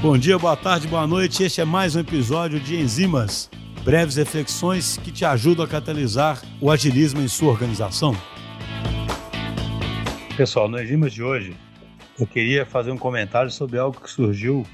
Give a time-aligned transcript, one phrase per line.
[0.00, 1.42] Bom dia, boa tarde, boa noite.
[1.42, 3.50] Este é mais um episódio de Enzimas,
[3.84, 8.14] breves reflexões que te ajudam a catalisar o agilismo em sua organização.
[10.36, 11.56] Pessoal, no Enzimas de hoje,
[12.18, 14.64] eu queria fazer um comentário sobre algo que surgiu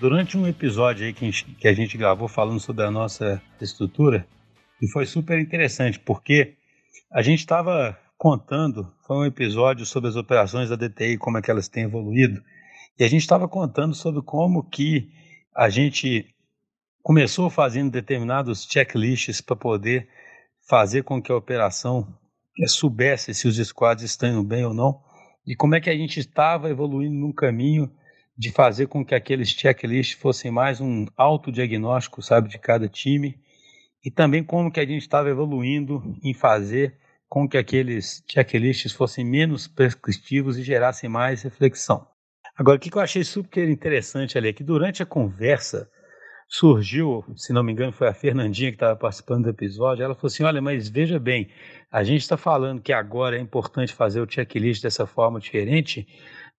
[0.00, 4.26] durante um episódio aí que a gente, gravou falando sobre a nossa estrutura
[4.80, 6.54] e foi super interessante porque
[7.12, 11.50] a gente estava contando, foi um episódio sobre as operações da DTI, como é que
[11.50, 12.42] elas têm evoluído
[12.98, 15.10] e a gente estava contando sobre como que
[15.54, 16.34] a gente
[17.02, 20.08] começou fazendo determinados checklists para poder
[20.68, 22.06] fazer com que a operação
[22.66, 25.02] soubesse se os squads estão bem ou não,
[25.46, 27.90] e como é que a gente estava evoluindo num caminho
[28.36, 33.38] de fazer com que aqueles checklists fossem mais um autodiagnóstico, sabe, de cada time,
[34.04, 36.98] e também como que a gente estava evoluindo em fazer
[37.28, 42.06] com que aqueles checklists fossem menos prescritivos e gerassem mais reflexão.
[42.60, 45.90] Agora, o que eu achei super interessante ali é que durante a conversa
[46.46, 50.04] surgiu, se não me engano, foi a Fernandinha que estava participando do episódio.
[50.04, 51.48] Ela falou assim: Olha, mas veja bem,
[51.90, 56.06] a gente está falando que agora é importante fazer o checklist dessa forma diferente,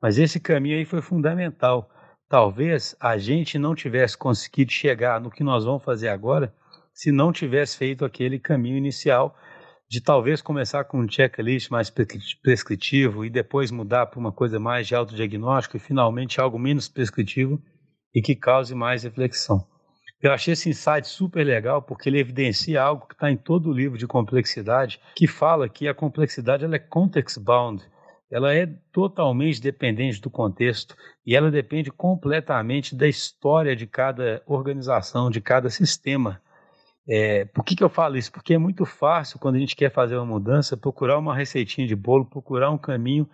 [0.01, 1.87] mas esse caminho aí foi fundamental.
[2.27, 6.51] Talvez a gente não tivesse conseguido chegar no que nós vamos fazer agora
[6.91, 9.37] se não tivesse feito aquele caminho inicial
[9.91, 11.91] de talvez começar com um checklist mais
[12.41, 17.61] prescritivo e depois mudar para uma coisa mais de autodiagnóstico e finalmente algo menos prescritivo
[18.15, 19.67] e que cause mais reflexão.
[20.21, 23.73] Eu achei esse insight super legal porque ele evidencia algo que está em todo o
[23.73, 27.83] livro de complexidade, que fala que a complexidade ela é context bound,
[28.31, 35.29] ela é totalmente dependente do contexto e ela depende completamente da história de cada organização,
[35.29, 36.41] de cada sistema
[37.07, 38.31] é, por que, que eu falo isso?
[38.31, 41.95] Porque é muito fácil, quando a gente quer fazer uma mudança, procurar uma receitinha de
[41.95, 43.27] bolo, procurar um caminho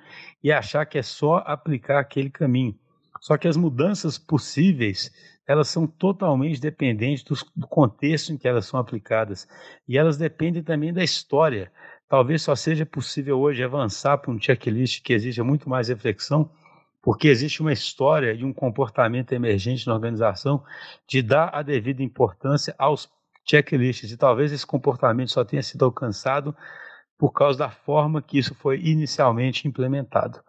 [0.44, 2.76] e achar que é só aplicar aquele caminho.
[3.20, 5.12] Só que as mudanças possíveis,
[5.46, 9.48] elas são totalmente dependentes do, do contexto em que elas são aplicadas.
[9.88, 11.72] E elas dependem também da história.
[12.08, 16.50] Talvez só seja possível hoje avançar para um checklist que exija muito mais reflexão,
[17.02, 20.64] porque existe uma história e um comportamento emergente na organização
[21.08, 23.10] de dar a devida importância aos
[23.50, 26.56] checklists e talvez esse comportamento só tenha sido alcançado
[27.18, 30.40] por causa da forma que isso foi inicialmente implementado.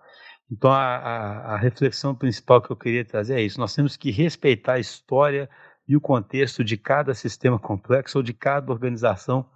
[0.50, 4.10] Então, a, a, a, reflexão principal que eu queria trazer é isso: nós temos que
[4.10, 5.48] respeitar a história
[5.86, 9.46] e o contexto de cada sistema complexo ou de cada organização,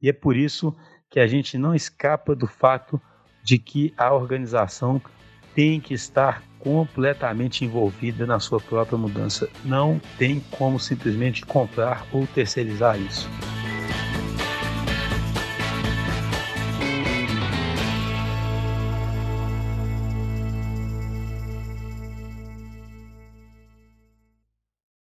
[0.00, 0.74] e é por isso
[1.10, 3.00] que a gente não escapa do fato
[3.42, 5.00] de que a organização
[5.54, 9.48] tem que estar completamente envolvida na sua própria mudança.
[9.64, 13.30] Não tem como simplesmente comprar ou terceirizar isso.